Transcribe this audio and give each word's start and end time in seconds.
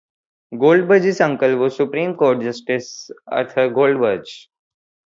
Goldberg's 0.57 1.21
uncle 1.21 1.57
was 1.57 1.75
Supreme 1.77 2.15
Court 2.15 2.41
Justice 2.41 3.11
Arthur 3.27 3.69
Goldberg. 3.69 4.25